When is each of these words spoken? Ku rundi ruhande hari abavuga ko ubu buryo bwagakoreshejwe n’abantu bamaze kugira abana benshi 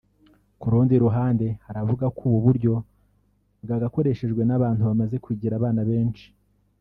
Ku 0.59 0.67
rundi 0.73 0.93
ruhande 1.03 1.45
hari 1.65 1.77
abavuga 1.79 2.05
ko 2.17 2.21
ubu 2.27 2.39
buryo 2.45 2.73
bwagakoreshejwe 3.63 4.41
n’abantu 4.45 4.81
bamaze 4.89 5.15
kugira 5.25 5.53
abana 5.55 5.81
benshi 5.89 6.27